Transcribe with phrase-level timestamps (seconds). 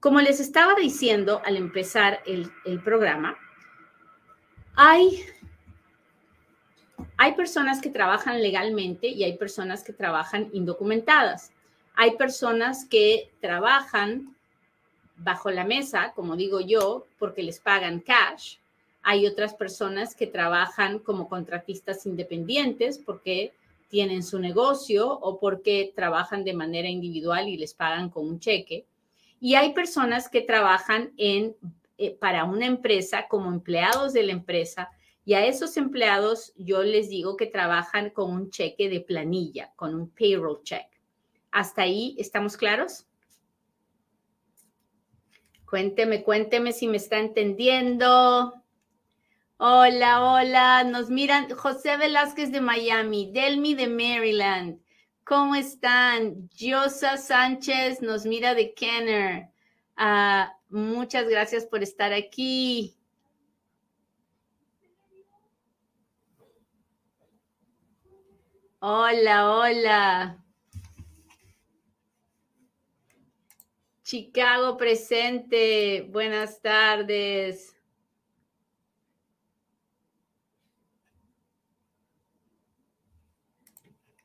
[0.00, 2.50] Como les estaba diciendo al empezar el,
[2.84, 3.36] programa,
[4.76, 5.24] hay,
[7.16, 11.50] hay personas que trabajan legalmente y hay personas que trabajan indocumentadas.
[11.96, 14.36] Hay personas que trabajan
[15.16, 18.58] bajo la mesa, como digo yo, porque les pagan cash.
[19.02, 23.52] Hay otras personas que trabajan como contratistas independientes porque
[23.88, 28.84] tienen su negocio o porque trabajan de manera individual y les pagan con un cheque.
[29.40, 31.56] Y hay personas que trabajan en,
[31.96, 34.90] eh, para una empresa como empleados de la empresa
[35.24, 39.94] y a esos empleados yo les digo que trabajan con un cheque de planilla, con
[39.94, 40.86] un payroll check.
[41.50, 43.06] ¿Hasta ahí estamos claros?
[45.66, 48.54] Cuénteme, cuénteme si me está entendiendo.
[49.58, 54.80] Hola, hola, nos miran José Velázquez de Miami, Delmi de Maryland,
[55.28, 56.48] ¿Cómo están?
[56.56, 59.50] Yosa Sánchez nos mira de Kenner.
[59.94, 62.96] Ah, muchas gracias por estar aquí.
[68.78, 70.44] Hola, hola.
[74.02, 76.06] Chicago presente.
[76.08, 77.77] Buenas tardes.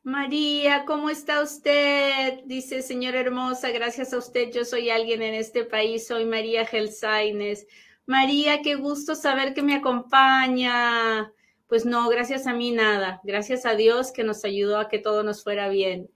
[0.03, 2.41] María, ¿cómo está usted?
[2.43, 7.67] Dice, señora hermosa, gracias a usted yo soy alguien en este país, soy María Gelsaines.
[8.05, 11.31] María, qué gusto saber que me acompaña.
[11.67, 13.21] Pues no, gracias a mí nada.
[13.23, 16.09] Gracias a Dios que nos ayudó a que todo nos fuera bien.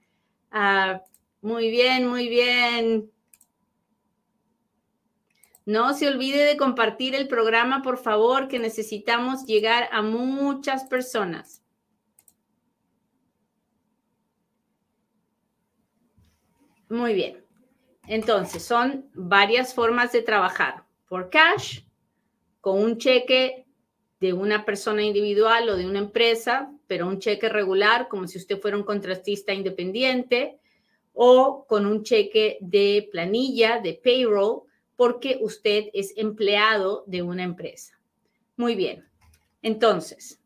[0.50, 1.02] Ah,
[1.40, 3.10] muy bien, muy bien.
[5.64, 11.62] No se olvide de compartir el programa, por favor, que necesitamos llegar a muchas personas.
[16.88, 17.44] Muy bien.
[18.06, 20.84] Entonces, son varias formas de trabajar.
[21.08, 21.80] Por cash,
[22.60, 23.66] con un cheque
[24.20, 28.58] de una persona individual o de una empresa, pero un cheque regular, como si usted
[28.58, 30.58] fuera un contratista independiente,
[31.12, 34.62] o con un cheque de planilla, de payroll,
[34.96, 38.00] porque usted es empleado de una empresa.
[38.56, 39.08] Muy bien.
[39.62, 40.40] Entonces,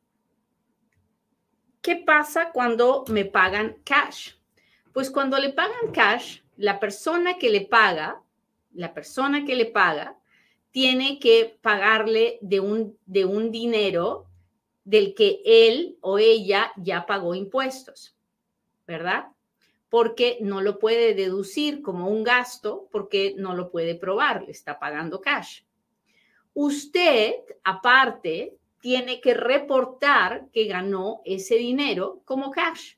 [1.81, 4.33] ¿qué pasa cuando me pagan cash?
[4.93, 8.23] Pues cuando le pagan cash, la persona que le paga,
[8.75, 10.19] la persona que le paga,
[10.71, 14.27] tiene que pagarle de un, de un dinero
[14.85, 18.17] del que él o ella ya pagó impuestos,
[18.87, 19.29] ¿verdad?
[19.89, 24.79] Porque no lo puede deducir como un gasto porque no lo puede probar, le está
[24.79, 25.63] pagando cash.
[26.55, 32.95] Usted, aparte, tiene que reportar que ganó ese dinero como cash.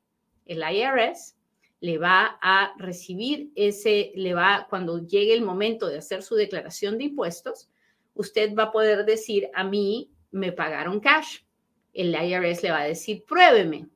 [0.46, 1.36] El IRS
[1.80, 6.98] le va a recibir ese, le va, cuando llegue el momento de hacer su declaración
[6.98, 7.68] de impuestos,
[8.14, 11.40] usted va a poder decir, a mí me pagaron cash.
[11.92, 13.88] El IRS le va a decir, pruébeme.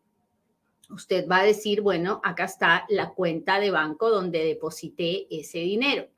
[0.91, 6.09] Usted va a decir, bueno, acá está la cuenta de banco donde deposité ese dinero.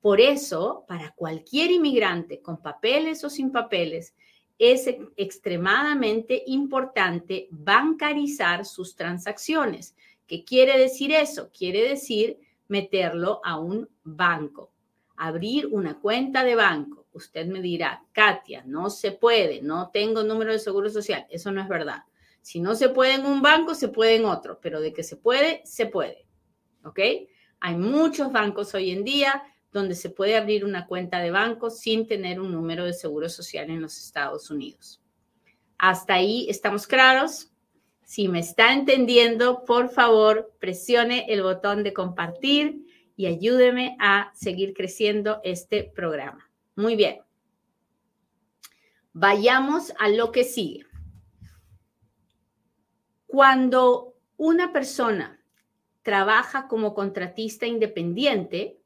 [0.00, 4.14] Por eso, para cualquier inmigrante, con papeles o sin papeles,
[4.58, 9.94] es extremadamente importante bancarizar sus transacciones.
[10.28, 11.50] ¿Qué quiere decir eso?
[11.50, 14.72] Quiere decir meterlo a un banco,
[15.16, 17.06] abrir una cuenta de banco.
[17.12, 21.26] Usted me dirá, Katia, no se puede, no tengo número de seguro social.
[21.30, 22.04] Eso no es verdad.
[22.42, 25.16] Si no se puede en un banco, se puede en otro, pero de que se
[25.16, 26.26] puede, se puede.
[26.84, 27.00] ¿Ok?
[27.60, 32.06] Hay muchos bancos hoy en día donde se puede abrir una cuenta de banco sin
[32.06, 35.02] tener un número de seguro social en los Estados Unidos.
[35.78, 37.50] Hasta ahí estamos claros.
[38.08, 44.72] Si me está entendiendo, por favor, presione el botón de compartir y ayúdeme a seguir
[44.72, 46.50] creciendo este programa.
[46.74, 47.20] Muy bien.
[49.12, 50.86] Vayamos a lo que sigue.
[53.26, 55.44] Cuando una persona
[56.00, 58.80] trabaja como contratista independiente,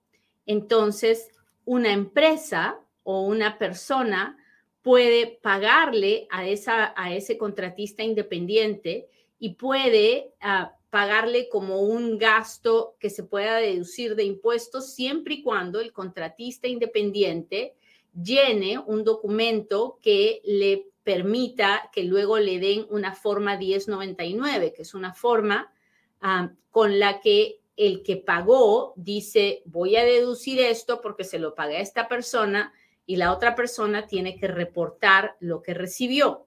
[0.47, 1.29] entonces
[1.65, 4.37] una empresa o una persona
[4.83, 9.09] puede pagarle a, esa, a ese contratista independiente
[9.39, 15.43] y puede ah, pagarle como un gasto que se pueda deducir de impuestos siempre y
[15.43, 17.75] cuando el contratista independiente
[18.13, 24.95] llene un documento que le permita que luego le den una forma 1099, que es
[24.95, 25.73] una forma
[26.21, 31.55] ah, con la que el que pagó dice, voy a deducir esto porque se lo
[31.55, 32.73] pagué a esta persona
[33.07, 36.47] y la otra persona tiene que reportar lo que recibió.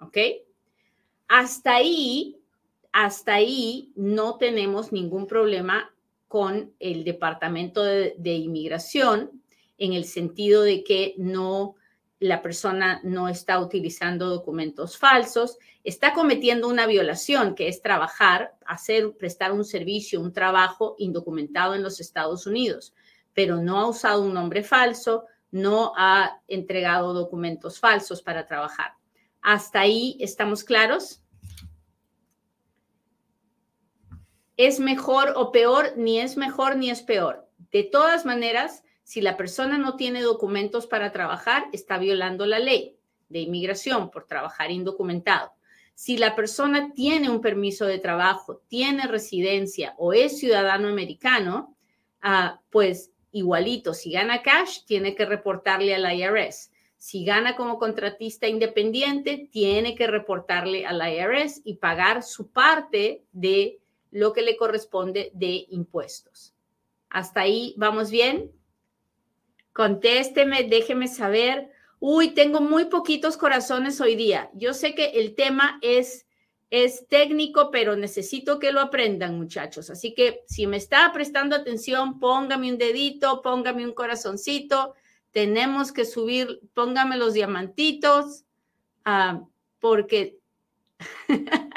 [0.00, 0.18] ¿Ok?
[1.28, 2.38] Hasta ahí,
[2.92, 5.94] hasta ahí no tenemos ningún problema
[6.28, 9.42] con el Departamento de, Inmigración
[9.78, 11.74] en el sentido de que no
[12.20, 19.12] la persona no está utilizando documentos falsos, está cometiendo una violación, que es trabajar, hacer,
[19.16, 22.94] prestar un servicio, un trabajo indocumentado en los Estados Unidos,
[23.34, 28.94] pero no ha usado un nombre falso, no ha entregado documentos falsos para trabajar.
[29.40, 31.22] ¿Hasta ahí estamos claros?
[34.56, 35.92] ¿Es mejor o peor?
[35.96, 37.48] Ni es mejor ni es peor.
[37.70, 42.96] De todas maneras, si la persona no tiene documentos para trabajar, está violando la ley
[43.28, 45.52] de inmigración por trabajar indocumentado.
[45.94, 51.76] Si la persona tiene un permiso de trabajo, tiene residencia o es ciudadano americano,
[52.20, 56.70] ah, pues igualito, si gana cash, tiene que reportarle al IRS.
[56.96, 63.80] Si gana como contratista independiente, tiene que reportarle al IRS y pagar su parte de
[64.12, 66.54] lo que le corresponde de impuestos.
[67.08, 68.52] ¿Hasta ahí vamos bien?
[69.72, 71.70] Contésteme, déjeme saber.
[71.98, 74.50] Uy, tengo muy poquitos corazones hoy día.
[74.54, 76.26] Yo sé que el tema es,
[76.72, 79.90] es técnico, pero necesito que lo aprendan, muchachos.
[79.90, 84.94] Así que si me está prestando atención, póngame un dedito, póngame un corazoncito.
[85.32, 88.44] Tenemos que subir, póngame los diamantitos,
[89.04, 89.42] ah,
[89.80, 90.38] porque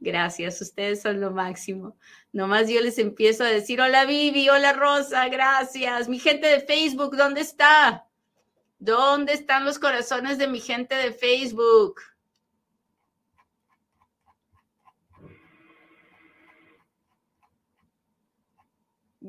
[0.00, 1.96] Gracias, ustedes son lo máximo.
[2.32, 6.06] Nomás yo les empiezo a decir, hola Vivi, hola Rosa, gracias.
[6.06, 8.06] Mi gente de Facebook, ¿dónde está?
[8.78, 11.98] ¿Dónde están los corazones de mi gente de Facebook?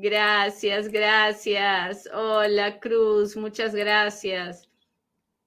[0.02, 2.10] Gracias, gracias.
[2.12, 4.68] Hola Cruz, muchas gracias.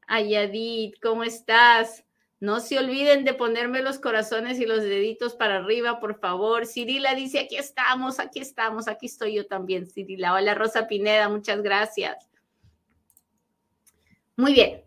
[0.07, 2.05] Ayadit, ¿cómo estás?
[2.39, 6.65] No se olviden de ponerme los corazones y los deditos para arriba, por favor.
[6.65, 10.33] Cirila dice, aquí estamos, aquí estamos, aquí estoy yo también, Cirila.
[10.33, 12.29] Hola, Rosa Pineda, muchas gracias.
[14.37, 14.85] Muy bien.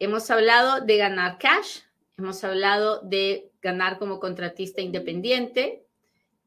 [0.00, 1.82] Hemos hablado de ganar cash,
[2.18, 5.81] hemos hablado de ganar como contratista independiente.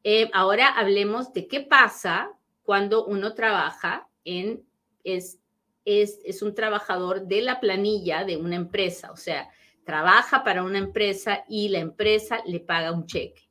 [0.07, 2.31] Eh, ahora hablemos de qué pasa
[2.61, 4.63] cuando uno trabaja en,
[5.03, 5.39] es,
[5.83, 9.49] es, un trabajador de la planilla de una empresa, o sea,
[9.83, 13.49] trabaja para una empresa y la empresa le paga un cheque.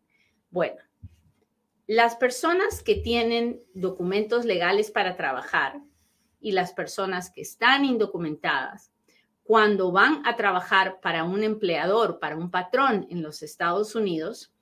[0.50, 0.76] Bueno,
[1.88, 5.80] las personas que tienen documentos legales para trabajar
[6.38, 8.92] y las personas que están indocumentadas,
[9.42, 14.53] cuando van a trabajar para un empleador, para un patrón en los Estados Unidos,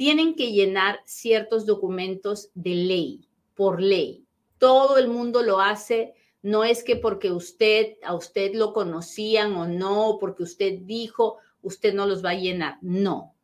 [0.00, 4.24] tienen que llenar ciertos documentos de ley, por ley.
[4.56, 9.68] Todo el mundo lo hace no es que porque usted, a usted lo conocían o
[9.68, 12.78] no, porque usted dijo, usted no los va a llenar.
[12.80, 13.34] No.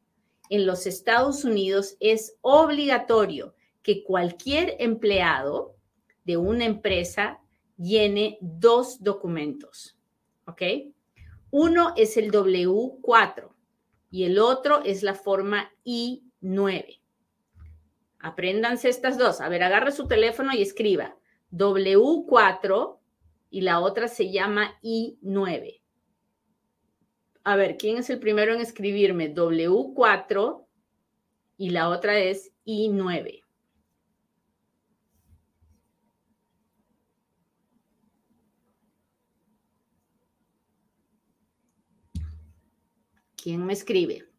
[0.48, 5.76] En los Estados Unidos es obligatorio que cualquier empleado
[6.24, 7.38] de una empresa
[7.76, 9.98] llene dos documentos.
[10.46, 10.62] ¿Ok?
[11.50, 13.50] Uno es el W4
[14.10, 15.70] y el otro es la forma
[16.46, 17.00] I9.
[18.20, 19.40] Apréndanse estas dos.
[19.40, 21.16] A ver, agarre su teléfono y escriba
[21.52, 22.98] W4
[23.50, 25.82] y la otra se llama I9.
[27.44, 29.32] A ver, ¿quién es el primero en escribirme?
[29.34, 30.66] W4
[31.58, 33.42] y la otra es I9.
[43.36, 44.35] ¿Quién me escribe?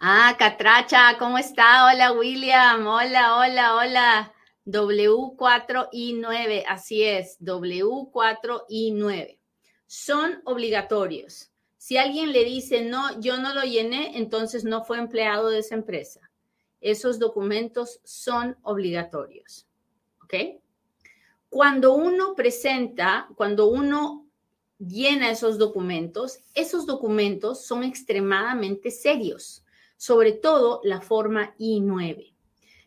[0.00, 1.86] Ah, Catracha, ¿cómo está?
[1.86, 2.86] Hola, William.
[2.86, 4.32] Hola, hola, hola.
[4.64, 9.40] W4I9, así es, W4I9.
[9.88, 11.50] Son obligatorios.
[11.78, 15.74] Si alguien le dice, no, yo no lo llené, entonces no fue empleado de esa
[15.74, 16.30] empresa.
[16.80, 19.66] Esos documentos son obligatorios.
[20.22, 20.34] ¿Ok?
[21.48, 24.28] Cuando uno presenta, cuando uno
[24.78, 29.64] llena esos documentos, esos documentos son extremadamente serios,
[29.98, 32.32] sobre todo la forma I9.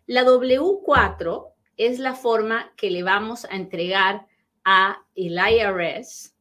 [0.07, 4.25] La W4 es la forma que le vamos a entregar
[4.65, 6.35] a el IRS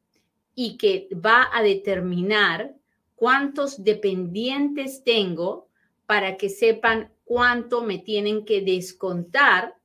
[0.54, 2.74] y que va a determinar
[3.14, 5.68] cuántos dependientes tengo
[6.06, 9.76] para que sepan cuánto me tienen que descontar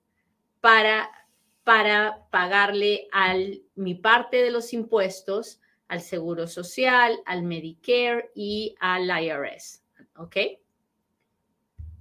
[0.62, 1.10] para
[1.66, 3.34] para pagarle a
[3.74, 9.84] mi parte de los impuestos al Seguro Social, al Medicare y al IRS.
[10.18, 10.38] ¿Ok?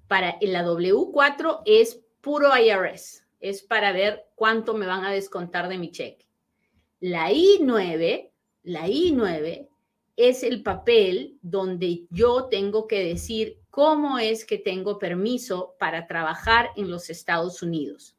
[0.08, 5.78] Para la W4 es puro IRS, es para ver cuánto me van a descontar de
[5.78, 6.26] mi cheque.
[7.00, 8.30] La I9,
[8.62, 9.68] la I9
[10.16, 16.70] es el papel donde yo tengo que decir cómo es que tengo permiso para trabajar
[16.76, 18.16] en los Estados Unidos,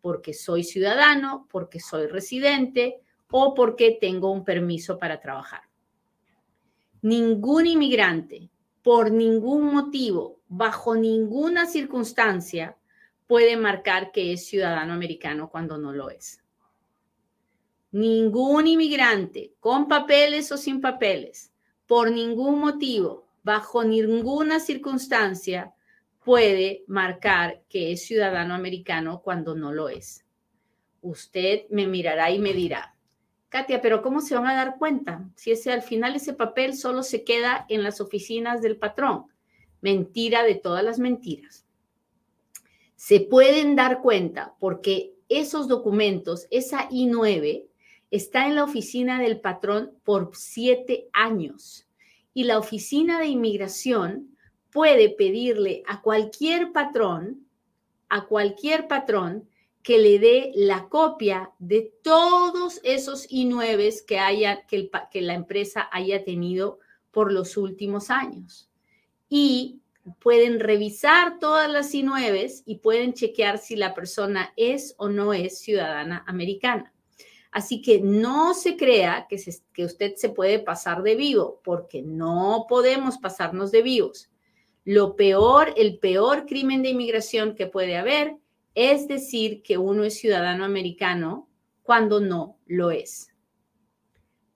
[0.00, 5.62] porque soy ciudadano, porque soy residente o porque tengo un permiso para trabajar.
[7.02, 8.50] Ningún inmigrante,
[8.82, 12.76] por ningún motivo, bajo ninguna circunstancia,
[13.28, 16.42] puede marcar que es ciudadano americano cuando no lo es.
[17.92, 21.52] Ningún inmigrante, con papeles o sin papeles,
[21.86, 25.72] por ningún motivo, bajo ninguna circunstancia,
[26.24, 30.24] puede marcar que es ciudadano americano cuando no lo es.
[31.00, 32.96] Usted me mirará y me dirá,
[33.50, 37.04] Katia, pero ¿cómo se van a dar cuenta si ese al final ese papel solo
[37.04, 39.29] se queda en las oficinas del patrón?
[39.80, 41.66] Mentira de todas las mentiras.
[42.96, 47.66] Se pueden dar cuenta porque esos documentos, esa I9,
[48.10, 51.86] está en la oficina del patrón por siete años
[52.34, 54.36] y la oficina de inmigración
[54.70, 57.46] puede pedirle a cualquier patrón,
[58.08, 59.48] a cualquier patrón,
[59.82, 65.88] que le dé la copia de todos esos I9 que, haya, que, que la empresa
[65.90, 66.78] haya tenido
[67.10, 68.69] por los últimos años.
[69.30, 69.80] Y
[70.20, 75.60] pueden revisar todas las I9 y pueden chequear si la persona es o no es
[75.60, 76.92] ciudadana americana.
[77.50, 82.66] Así que no se crea que, que usted se puede pasar de vivo, porque no
[82.68, 84.30] podemos pasarnos de vivos.
[84.84, 88.36] Lo peor, el peor crimen de inmigración que puede haber
[88.74, 91.48] es decir que uno es ciudadano americano
[91.82, 93.28] cuando no lo es.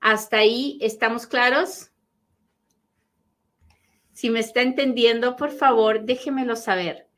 [0.00, 1.90] ¿Hasta ahí estamos claros?
[4.14, 7.08] Si me está entendiendo, por favor, déjemelo saber.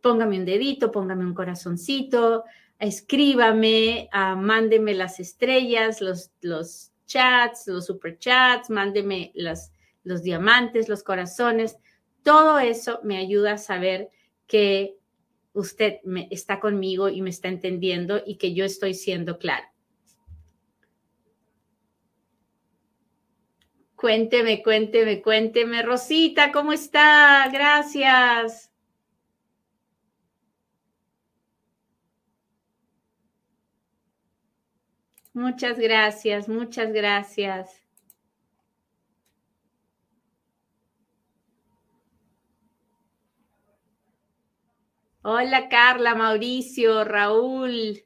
[0.00, 2.44] Póngame un dedito, póngame un corazoncito,
[2.78, 9.70] escríbame, uh, mándeme las estrellas, los, los chats, los superchats, mándeme los,
[10.02, 11.76] los diamantes, los corazones.
[12.22, 14.08] Todo eso me ayuda a saber
[14.46, 14.96] que
[15.52, 19.66] usted me, está conmigo y me está entendiendo y que yo estoy siendo claro.
[24.00, 25.82] Cuénteme, cuénteme, cuénteme.
[25.82, 27.46] Rosita, ¿cómo está?
[27.52, 28.70] Gracias.
[35.34, 37.82] Muchas gracias, muchas gracias.
[45.22, 48.02] Hola Carla, Mauricio, Raúl,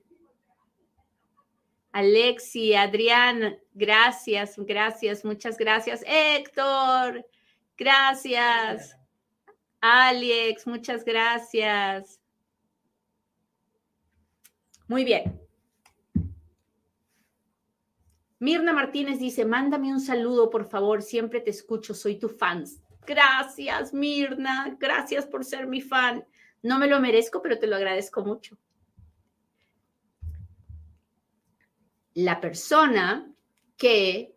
[1.94, 6.02] Alexi, Adrián, gracias, gracias, muchas gracias.
[6.04, 7.24] Héctor,
[7.78, 8.98] gracias.
[9.80, 12.20] Alex, muchas gracias.
[14.88, 15.40] Muy bien.
[18.40, 22.64] Mirna Martínez dice, mándame un saludo, por favor, siempre te escucho, soy tu fan.
[23.06, 26.24] Gracias, Mirna, gracias por ser mi fan.
[26.60, 28.58] No me lo merezco, pero te lo agradezco mucho.
[32.14, 33.32] La persona
[33.76, 34.34] que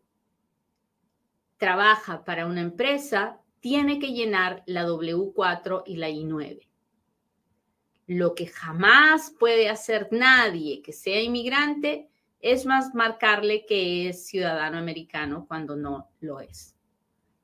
[1.57, 6.67] trabaja para una empresa tiene que llenar la W4 y la I9.
[8.07, 14.77] Lo que jamás puede hacer nadie que sea inmigrante es más marcarle que es ciudadano
[14.77, 16.75] americano cuando no lo es.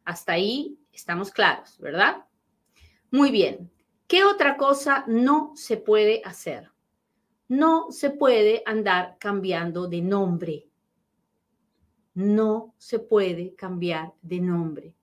[0.06, 2.26] Hasta ahí estamos claros, ¿verdad?
[3.12, 3.72] Muy bien.
[4.08, 6.73] ¿Qué otra cosa no se puede hacer?
[7.54, 10.68] No se puede andar cambiando de nombre.
[12.14, 14.96] No se puede cambiar de nombre.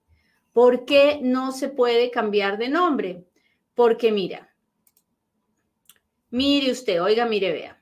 [0.52, 3.24] ¿Por qué no se puede cambiar de nombre?
[3.74, 4.54] Porque mira,
[6.30, 7.80] mire usted, oiga, mire, vea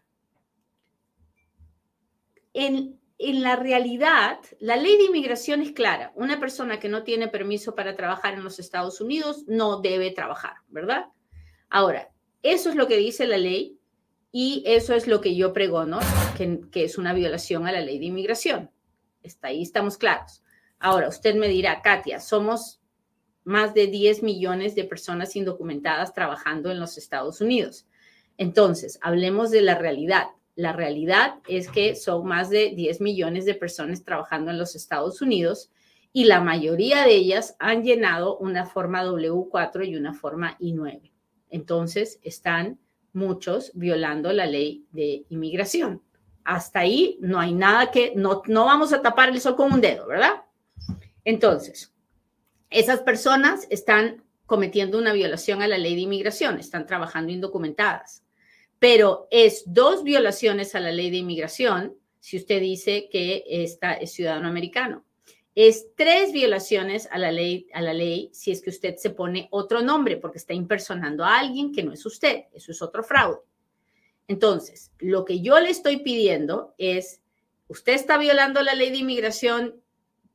[2.59, 6.13] en, la realidad, la ley de inmigración es clara.
[6.15, 10.55] Una persona que no tiene permiso para trabajar en los Estados Unidos no debe trabajar,
[10.69, 11.07] ¿verdad?
[11.69, 12.11] Ahora,
[12.43, 13.78] eso es lo que dice la ley
[14.33, 16.01] y eso es lo que yo pregono,
[16.37, 18.71] que, que es una violación a la ley de inmigración.
[19.23, 20.43] Está ahí, estamos claros.
[20.79, 22.81] Ahora, usted me dirá, Katia, somos
[23.45, 27.87] más de 10 millones de personas indocumentadas trabajando en los Estados Unidos.
[28.37, 30.27] Entonces, hablemos de la realidad.
[30.55, 35.23] La realidad es que son más de 10 millones de personas trabajando en los Estados
[35.23, 35.71] Unidos
[36.13, 41.11] y la mayoría de ellas han llenado una forma W4 y una forma I9.
[41.49, 42.79] Entonces, están
[43.19, 46.03] muchos violando la ley de inmigración.
[46.45, 49.81] Hasta ahí no hay nada que, no, no vamos a tapar el sol con un
[49.81, 50.45] dedo, ¿verdad?
[51.25, 51.93] Entonces,
[52.71, 58.25] esas personas están cometiendo una violación a la ley de inmigración, están trabajando indocumentadas.
[58.79, 64.13] Pero es dos violaciones a la ley de inmigración si usted dice que esta es
[64.13, 65.05] ciudadano americano.
[65.61, 69.49] Es tres violaciones a la ley, a la ley si es que usted se pone
[69.51, 72.45] otro nombre porque está impersonando a alguien que no es usted.
[72.53, 73.41] Eso es otro fraude.
[74.29, 77.23] Entonces, lo que yo le estoy pidiendo es,
[77.67, 79.83] usted está violando la ley de inmigración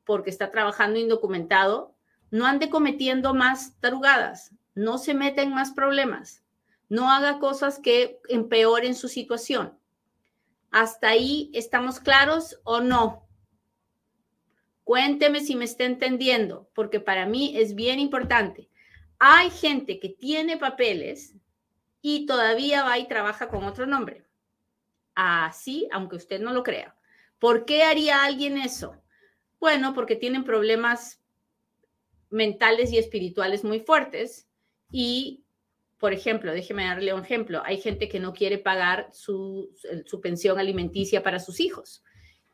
[0.03, 1.95] porque está trabajando indocumentado,
[2.29, 6.43] no ande cometiendo más tarugadas, no se meta en más problemas,
[6.89, 9.79] no haga cosas que empeoren su situación.
[10.69, 13.22] ¿Hasta ahí estamos claros o no?
[14.83, 18.69] Cuénteme si me está entendiendo, porque para mí es bien importante.
[19.17, 21.35] Hay gente que tiene papeles
[22.01, 24.25] y todavía va y trabaja con otro nombre.
[25.15, 26.95] Así, aunque usted no lo crea.
[27.39, 28.95] ¿Por qué haría alguien eso?
[29.59, 31.21] Bueno, porque tienen problemas
[32.29, 34.49] mentales y espirituales muy fuertes
[34.91, 35.45] y,
[35.97, 39.69] por ejemplo, déjeme darle un ejemplo, hay gente que no quiere pagar su,
[40.05, 42.03] su pensión alimenticia para sus hijos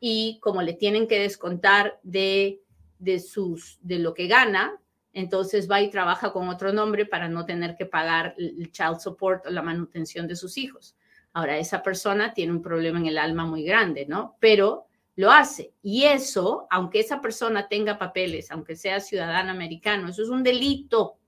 [0.00, 2.62] y como le tienen que descontar de,
[2.98, 4.80] de, sus, de lo que gana,
[5.12, 9.46] entonces va y trabaja con otro nombre para no tener que pagar el child support
[9.46, 10.96] o la manutención de sus hijos.
[11.32, 14.36] Ahora, esa persona tiene un problema en el alma muy grande, ¿no?
[14.40, 15.74] Pero lo hace.
[15.82, 21.18] Y eso, aunque esa persona tenga papeles, aunque sea ciudadano americano, eso es un delito.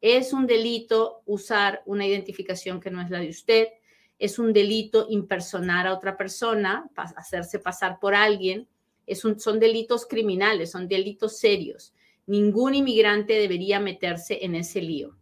[0.00, 3.68] Es un delito usar una identificación que no es la de usted.
[4.18, 8.68] Es un delito impersonar a otra persona, hacerse pasar por alguien.
[9.14, 11.94] Son delitos criminales, son delitos serios.
[12.26, 15.16] Ningún inmigrante debería meterse en ese lío.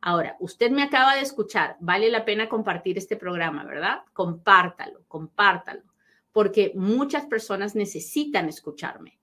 [0.00, 4.02] Ahora, usted me acaba de escuchar, vale la pena compartir este programa, ¿verdad?
[4.12, 5.82] Compártalo, compártalo
[6.34, 9.20] porque muchas personas necesitan escucharme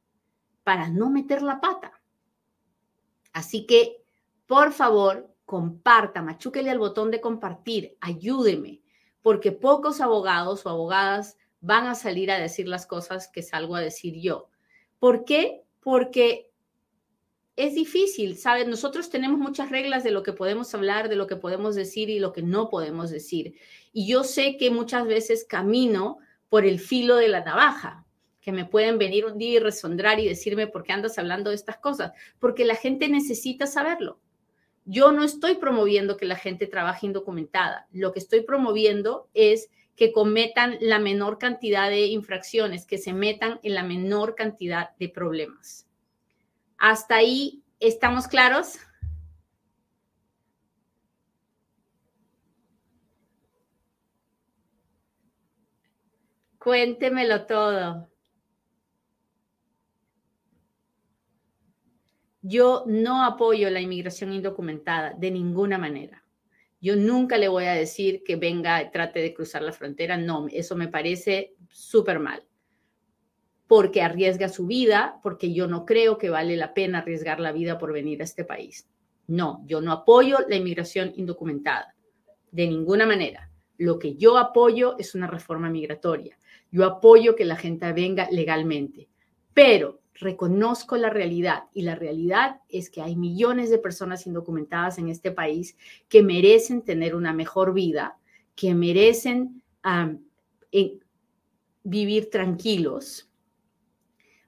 [0.63, 1.91] para no meter la pata.
[3.33, 4.01] Así que,
[4.47, 8.80] por favor, comparta, machúquele al botón de compartir, ayúdeme,
[9.21, 13.81] porque pocos abogados o abogadas van a salir a decir las cosas que salgo a
[13.81, 14.49] decir yo.
[14.99, 15.63] ¿Por qué?
[15.79, 16.51] Porque
[17.55, 18.67] es difícil, ¿sabes?
[18.67, 22.19] Nosotros tenemos muchas reglas de lo que podemos hablar, de lo que podemos decir y
[22.19, 23.55] lo que no podemos decir.
[23.93, 26.17] Y yo sé que muchas veces camino
[26.49, 28.05] por el filo de la navaja,
[28.41, 31.55] que me pueden venir un día y resondrar y decirme por qué andas hablando de
[31.55, 34.19] estas cosas, porque la gente necesita saberlo.
[34.85, 40.11] Yo no estoy promoviendo que la gente trabaje indocumentada, lo que estoy promoviendo es que
[40.11, 45.87] cometan la menor cantidad de infracciones, que se metan en la menor cantidad de problemas.
[46.77, 48.79] ¿Hasta ahí estamos claros?
[56.57, 58.10] Cuéntemelo todo.
[62.41, 66.23] Yo no apoyo la inmigración indocumentada de ninguna manera.
[66.81, 70.17] Yo nunca le voy a decir que venga, trate de cruzar la frontera.
[70.17, 72.43] No, eso me parece súper mal.
[73.67, 77.77] Porque arriesga su vida, porque yo no creo que vale la pena arriesgar la vida
[77.77, 78.89] por venir a este país.
[79.27, 81.95] No, yo no apoyo la inmigración indocumentada
[82.51, 83.51] de ninguna manera.
[83.77, 86.37] Lo que yo apoyo es una reforma migratoria.
[86.71, 89.07] Yo apoyo que la gente venga legalmente,
[89.53, 95.09] pero reconozco la realidad y la realidad es que hay millones de personas indocumentadas en
[95.09, 95.77] este país
[96.09, 98.17] que merecen tener una mejor vida,
[98.55, 99.63] que merecen
[101.83, 103.27] vivir tranquilos,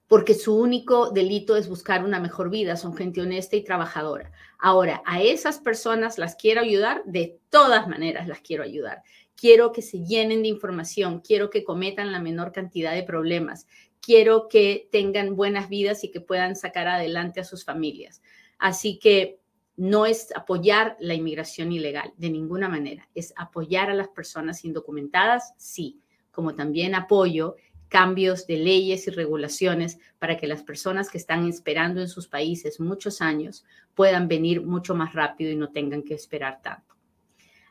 [0.07, 4.31] porque su único delito es buscar una mejor vida, son gente honesta y trabajadora.
[4.59, 9.01] Ahora, a esas personas las quiero ayudar, de todas maneras las quiero ayudar
[9.35, 13.67] quiero que se llenen de información, quiero que cometan la menor cantidad de problemas,
[14.03, 18.21] quiero que tengan buenas vidas y que puedan sacar adelante a sus familias.
[18.57, 19.39] Así que
[19.75, 25.53] no es apoyar la inmigración ilegal de ninguna manera, es apoyar a las personas indocumentadas,
[25.57, 25.99] sí,
[26.31, 27.55] como también apoyo
[27.87, 32.79] cambios de leyes y regulaciones para que las personas que están esperando en sus países
[32.79, 36.95] muchos años puedan venir mucho más rápido y no tengan que esperar tanto.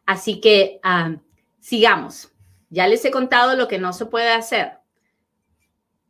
[0.07, 1.17] Así que ah,
[1.63, 2.33] Sigamos.
[2.71, 4.73] Ya les he contado lo que no se puede hacer.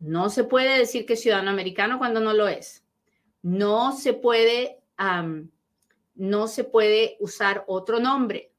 [0.03, 2.85] No se puede decir que es ciudadano americano cuando no lo es.
[3.41, 4.81] No se puede,
[6.15, 8.53] no se puede usar otro nombre.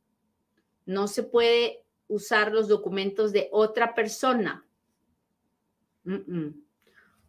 [0.86, 4.66] No se puede usar los documentos de otra persona.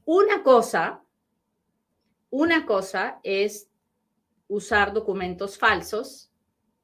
[0.04, 1.02] Una cosa,
[2.30, 3.68] una cosa es
[4.46, 6.30] usar documentos falsos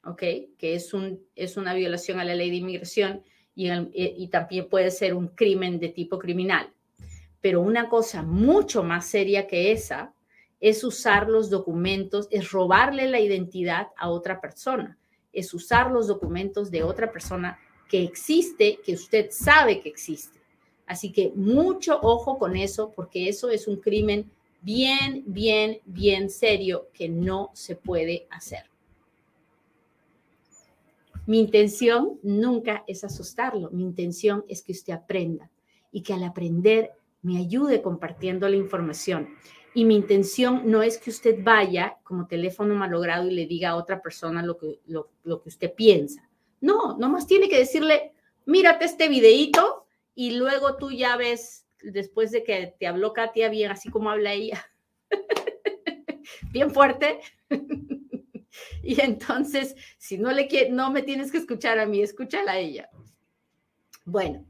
[0.03, 0.23] ¿ok?
[0.57, 5.13] Que es, un, es una violación a la ley de inmigración y también puede ser
[5.13, 6.73] un crimen de tipo criminal.
[7.41, 10.13] Pero una cosa mucho más seria que esa
[10.59, 14.97] es usar los documentos, es robarle la identidad a otra persona,
[15.33, 20.39] es usar los documentos de otra persona que existe, que usted sabe que existe.
[20.85, 24.29] Así que mucho ojo con eso, porque eso es un crimen
[24.61, 28.65] bien, bien, bien serio que no se puede hacer.
[31.25, 35.49] Mi intención nunca es asustarlo, mi intención es que usted aprenda
[35.91, 39.29] y que al aprender me ayude compartiendo la información.
[39.73, 43.75] Y mi intención no es que usted vaya como teléfono malogrado y le diga a
[43.75, 46.27] otra persona lo que, lo, que usted piensa.
[46.59, 48.11] No, nomás tiene que decirle,
[48.45, 53.71] mírate este videíto y luego tú ya ves, después de que te habló Katia bien,
[53.71, 54.65] así como habla ella,
[56.51, 57.19] bien fuerte.
[58.83, 62.89] y entonces, si no le no me tienes que escuchar a mí, escúchala a ella.
[64.03, 64.45] Bueno,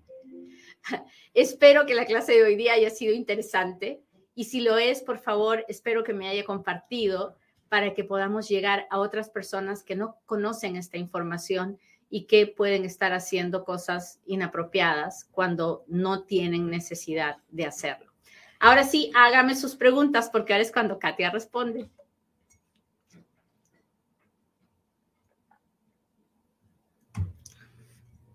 [1.33, 4.01] espero que la clase de hoy día haya sido interesante.
[4.33, 7.37] Y si lo es, por favor, espero que me haya compartido
[7.69, 12.83] para que podamos llegar a otras personas que no conocen esta información y que pueden
[12.83, 18.11] estar haciendo cosas inapropiadas cuando no tienen necesidad de hacerlo.
[18.59, 21.89] Ahora sí, hágame sus preguntas porque ahora es cuando Katia responde.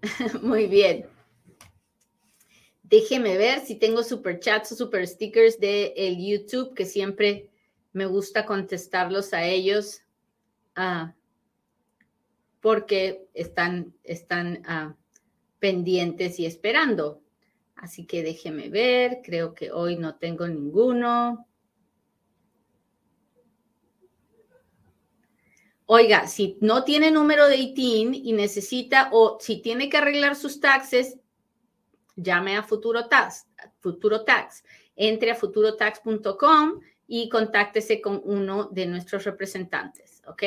[0.42, 1.15] Muy bien.
[2.88, 7.50] Déjeme ver si tengo super chats o super stickers de el YouTube, que siempre
[7.92, 10.02] me gusta contestarlos a ellos
[10.76, 11.12] ah,
[12.60, 14.94] porque están, están ah,
[15.58, 17.22] pendientes y esperando.
[17.74, 21.44] Así que déjeme ver, creo que hoy no tengo ninguno.
[25.86, 30.60] Oiga, si no tiene número de ITIN y necesita o si tiene que arreglar sus
[30.60, 31.18] taxes,
[32.16, 33.46] llame a Futuro Tax,
[33.80, 34.64] Futuro Tax.
[34.96, 40.42] Entre a futurotax.com y contáctese con uno de nuestros representantes, ¿ok?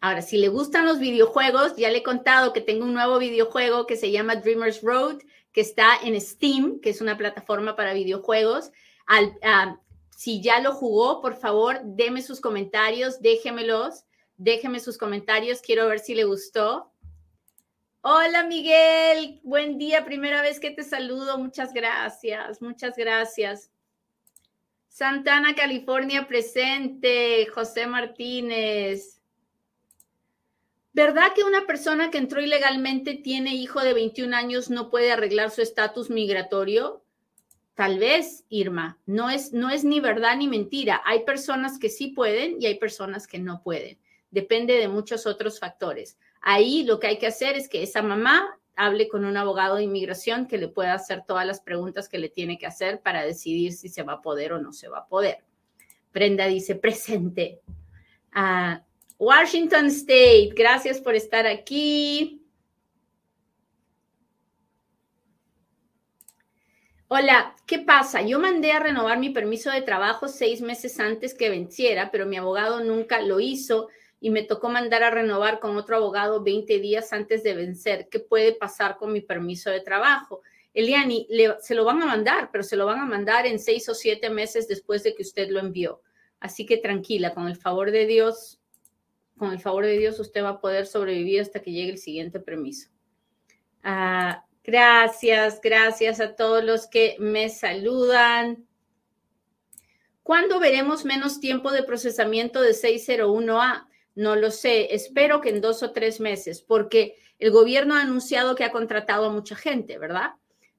[0.00, 3.86] Ahora, si le gustan los videojuegos, ya le he contado que tengo un nuevo videojuego
[3.86, 5.18] que se llama Dreamers Road,
[5.52, 8.70] que está en Steam, que es una plataforma para videojuegos.
[9.06, 9.76] Ah,
[10.16, 14.04] si ya lo jugó, por favor, deme sus comentarios, déjemelos,
[14.38, 16.90] déjeme sus comentarios, quiero ver si le gustó.
[18.02, 23.70] Hola Miguel, buen día, primera vez que te saludo, muchas gracias, muchas gracias.
[24.88, 29.20] Santana, California presente, José Martínez.
[30.94, 35.50] ¿Verdad que una persona que entró ilegalmente tiene hijo de 21 años no puede arreglar
[35.50, 37.04] su estatus migratorio?
[37.74, 41.02] Tal vez, Irma, no es, no es ni verdad ni mentira.
[41.04, 43.98] Hay personas que sí pueden y hay personas que no pueden.
[44.30, 46.16] Depende de muchos otros factores.
[46.40, 49.82] Ahí lo que hay que hacer es que esa mamá hable con un abogado de
[49.82, 53.74] inmigración que le pueda hacer todas las preguntas que le tiene que hacer para decidir
[53.74, 55.44] si se va a poder o no se va a poder.
[56.12, 57.60] Brenda dice, presente.
[58.32, 58.82] Ah,
[59.18, 62.42] Washington State, gracias por estar aquí.
[67.08, 68.22] Hola, ¿qué pasa?
[68.22, 72.36] Yo mandé a renovar mi permiso de trabajo seis meses antes que venciera, pero mi
[72.36, 73.88] abogado nunca lo hizo
[74.20, 78.08] y me tocó mandar a renovar con otro abogado 20 días antes de vencer.
[78.10, 80.42] ¿Qué puede pasar con mi permiso de trabajo?
[80.74, 81.26] Eliani,
[81.60, 84.30] se lo van a mandar, pero se lo van a mandar en seis o siete
[84.30, 86.02] meses después de que usted lo envió.
[86.38, 88.60] Así que tranquila, con el favor de Dios,
[89.36, 92.40] con el favor de Dios usted va a poder sobrevivir hasta que llegue el siguiente
[92.40, 92.90] permiso.
[93.82, 98.66] Ah, gracias, gracias a todos los que me saludan.
[100.22, 103.88] ¿Cuándo veremos menos tiempo de procesamiento de 601A?
[104.20, 108.54] No lo sé, espero que en dos o tres meses, porque el gobierno ha anunciado
[108.54, 110.32] que ha contratado a mucha gente, ¿verdad?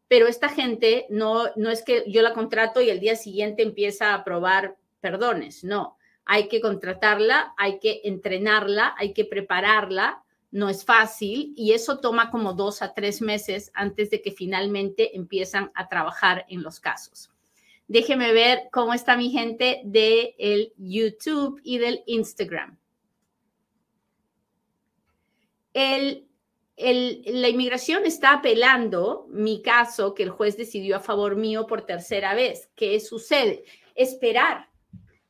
[0.07, 4.11] Pero esta gente no, no es que yo la contrato y el día siguiente empieza
[4.11, 5.97] a aprobar perdones, no.
[6.23, 12.29] Hay que contratarla, hay que entrenarla, hay que prepararla, no es fácil y eso toma
[12.29, 17.31] como dos a tres meses antes de que finalmente empiezan a trabajar en los casos.
[17.87, 22.77] Déjeme ver cómo está mi gente del el YouTube y del Instagram
[25.73, 26.27] el,
[26.77, 32.33] la inmigración está apelando mi caso que el juez decidió a favor mío por tercera
[32.33, 32.69] vez.
[32.75, 33.63] ¿Qué sucede?
[33.95, 34.69] Esperar.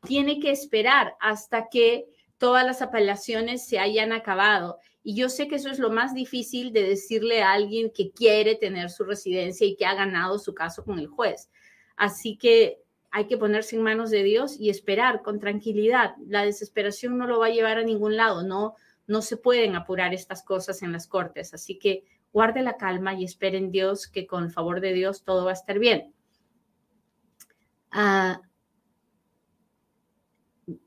[0.04, 4.80] Tiene que esperar hasta que todas las apelaciones se hayan acabado.
[5.04, 8.56] Y yo sé que eso es lo más difícil de decirle a alguien que quiere
[8.56, 11.49] tener su residencia y que ha ganado su caso con el juez.
[11.97, 12.80] Así que
[13.12, 16.15] hay que ponerse en manos de Dios y esperar con tranquilidad.
[16.27, 18.75] La desesperación no lo va a llevar a ningún lado, no,
[19.08, 21.54] no se pueden apurar estas cosas en las cortes.
[21.54, 25.24] Así que guarde la calma y espere en Dios que con el favor de Dios
[25.24, 26.14] todo va a estar bien.
[27.92, 28.42] Ah,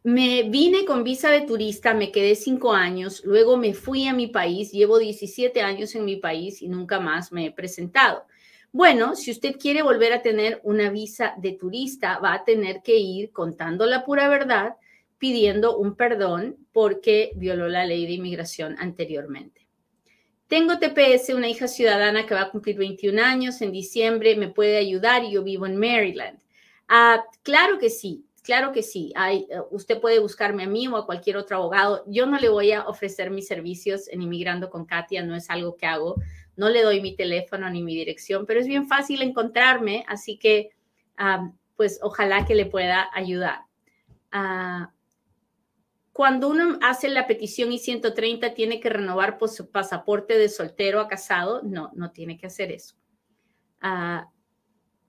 [0.03, 4.29] me vine con visa de turista, me quedé cinco años, luego me fui a mi
[4.29, 8.25] país, llevo 17 años en mi país y nunca más me he presentado.
[8.73, 12.97] Bueno, si usted quiere volver a tener una visa de turista, va a tener que
[12.97, 14.77] ir contando la pura verdad,
[15.25, 19.67] pidiendo un perdón porque violó la ley de inmigración anteriormente.
[20.49, 24.77] Tengo TPS, una hija ciudadana que va a cumplir 21 años en diciembre, me puede
[24.77, 26.39] ayudar y yo vivo en Maryland.
[26.89, 29.15] Ah, claro que sí, claro que sí.
[29.17, 32.05] Hay, eh, usted puede buscarme a mí o a cualquier otro abogado.
[32.07, 35.75] Yo no le voy a ofrecer mis servicios en Inmigrando con Katia, no es algo
[35.75, 36.17] que hago
[36.57, 40.71] no le doy mi teléfono ni mi dirección, pero es bien fácil encontrarme, así que
[41.75, 43.63] pues ojalá que le pueda ayudar.
[44.31, 44.94] Ah,
[46.15, 51.61] cuando uno hace la petición I-130, tiene que renovar su pasaporte de soltero a casado.
[51.65, 52.95] No, no tiene que hacer eso.
[53.81, 54.31] Ah,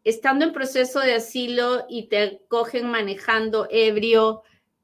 [0.04, 4.42] estando en proceso de asilo y te cogen manejando ebrio,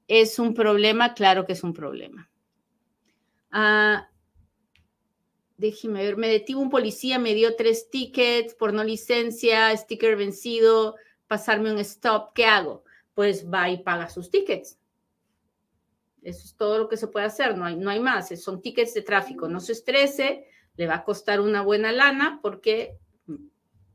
[0.07, 1.15] ¿es un problema?
[1.15, 2.29] Claro que es un problema.
[3.51, 4.05] Uh,
[5.57, 10.97] déjeme ver, me detuvo un policía, me dio tres tickets por no licencia, sticker vencido,
[11.25, 12.83] pasarme un stop, ¿qué hago?
[13.15, 14.77] Pues va y paga sus tickets.
[16.21, 18.93] Eso es todo lo que se puede hacer, no hay, no hay más, son tickets
[18.93, 22.97] de tráfico, no se estrese, le va a costar una buena lana porque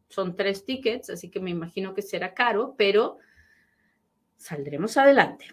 [0.08, 3.18] son tres tickets, así que me imagino que será caro, pero
[4.36, 5.46] saldremos adelante.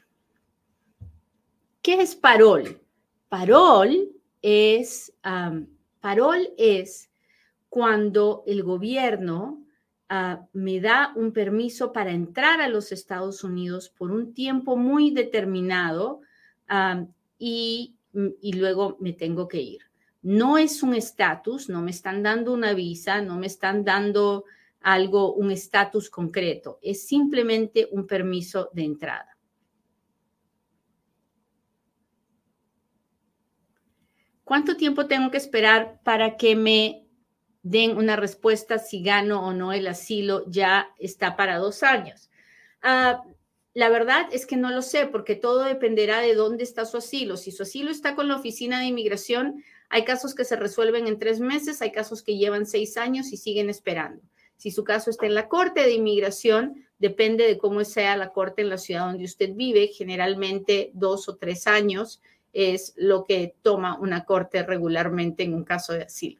[1.82, 2.82] ¿Qué es parol?
[3.30, 4.10] Parol
[4.42, 5.14] es
[6.04, 7.10] Parol es
[7.70, 9.66] cuando el gobierno
[10.10, 15.12] ah, me da un permiso para entrar a los Estados Unidos por un tiempo muy
[15.12, 16.20] determinado
[16.67, 17.06] ah,
[17.38, 17.95] y,
[18.41, 19.82] y luego me tengo que ir.
[20.21, 24.45] No es un estatus, no me están dando una visa, no me están dando
[24.80, 29.38] algo, un estatus concreto, es simplemente un permiso de entrada.
[34.43, 37.08] ¿Cuánto tiempo tengo que esperar para que me
[37.63, 40.43] den una respuesta si gano o no el asilo?
[40.47, 42.30] Ya está para dos años.
[42.82, 43.23] Ah,
[43.74, 47.38] la verdad es que no lo sé porque todo dependerá de dónde está su asilo.
[47.38, 51.18] Si su asilo está con la oficina de inmigración, hay casos que se resuelven en
[51.18, 54.22] tres meses, hay casos que llevan seis años y siguen esperando.
[54.58, 58.62] Si su caso está en la corte de inmigración, depende de cómo sea la corte
[58.62, 62.22] en la ciudad donde usted vive, generalmente dos o tres años
[62.54, 66.40] es lo que toma una corte regularmente en un caso de asilo.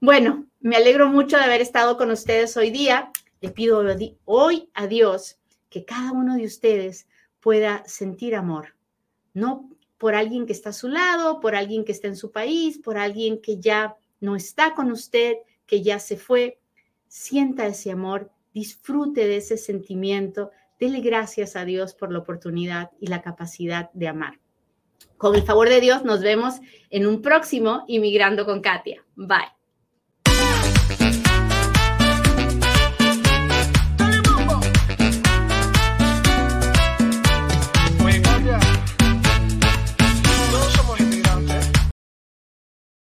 [0.00, 3.10] Bueno, me alegro mucho de haber estado con ustedes hoy día.
[3.40, 3.82] Le pido
[4.24, 5.38] hoy a Dios
[5.76, 7.06] que cada uno de ustedes
[7.38, 8.76] pueda sentir amor,
[9.34, 12.78] no por alguien que está a su lado, por alguien que está en su país,
[12.78, 15.34] por alguien que ya no está con usted,
[15.66, 16.58] que ya se fue.
[17.08, 23.08] Sienta ese amor, disfrute de ese sentimiento, dele gracias a Dios por la oportunidad y
[23.08, 24.40] la capacidad de amar.
[25.18, 26.54] Con el favor de Dios, nos vemos
[26.88, 29.04] en un próximo Inmigrando con Katia.
[29.14, 29.55] Bye.